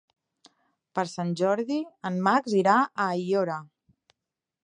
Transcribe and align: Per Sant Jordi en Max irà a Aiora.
Per 0.99 1.03
Sant 1.11 1.33
Jordi 1.41 1.77
en 2.11 2.17
Max 2.29 2.57
irà 2.61 2.79
a 2.85 3.07
Aiora. 3.19 3.59